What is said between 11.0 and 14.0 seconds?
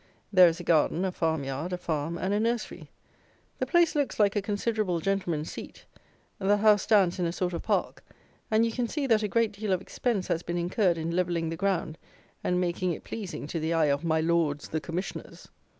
levelling the ground, and making it pleasing to the eye